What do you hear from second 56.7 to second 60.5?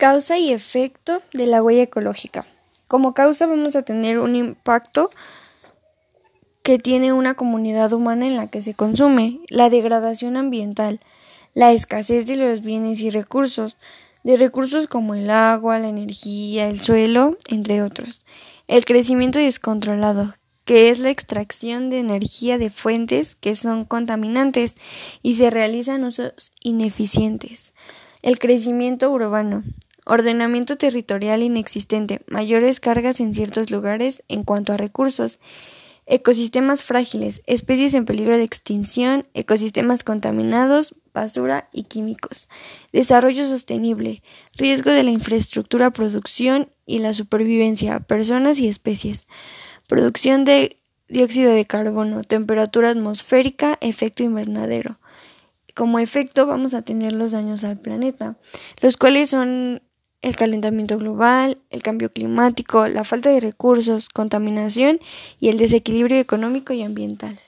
a tener los daños al planeta, los cuales son el